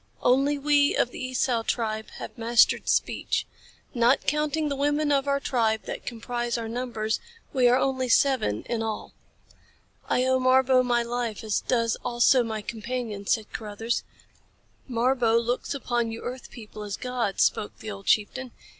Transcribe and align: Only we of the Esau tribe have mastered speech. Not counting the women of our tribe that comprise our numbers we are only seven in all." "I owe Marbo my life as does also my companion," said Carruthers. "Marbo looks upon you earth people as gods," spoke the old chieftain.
Only 0.23 0.57
we 0.57 0.95
of 0.95 1.11
the 1.11 1.23
Esau 1.23 1.61
tribe 1.61 2.09
have 2.17 2.35
mastered 2.35 2.89
speech. 2.89 3.45
Not 3.93 4.25
counting 4.25 4.67
the 4.67 4.75
women 4.75 5.11
of 5.11 5.27
our 5.27 5.39
tribe 5.39 5.83
that 5.83 6.07
comprise 6.07 6.57
our 6.57 6.67
numbers 6.67 7.19
we 7.53 7.67
are 7.67 7.77
only 7.77 8.09
seven 8.09 8.63
in 8.63 8.81
all." 8.81 9.13
"I 10.09 10.25
owe 10.25 10.39
Marbo 10.39 10.81
my 10.83 11.03
life 11.03 11.43
as 11.43 11.61
does 11.61 11.97
also 12.03 12.41
my 12.41 12.63
companion," 12.63 13.27
said 13.27 13.53
Carruthers. 13.53 14.01
"Marbo 14.89 15.37
looks 15.37 15.75
upon 15.75 16.11
you 16.11 16.23
earth 16.23 16.49
people 16.49 16.81
as 16.81 16.97
gods," 16.97 17.43
spoke 17.43 17.77
the 17.77 17.91
old 17.91 18.07
chieftain. 18.07 18.53